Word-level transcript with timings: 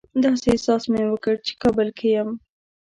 داسې 0.23 0.47
احساس 0.51 0.83
مې 0.91 1.03
وکړ 1.07 1.35
چې 1.45 1.51
کابل 1.61 1.87
کې 1.97 2.07
یم. 2.15 2.29